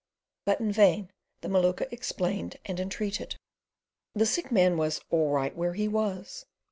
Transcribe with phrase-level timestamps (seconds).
[0.45, 3.35] But in vain the Maluka explained and entreated:
[4.15, 6.43] the sick man was "all right where he was."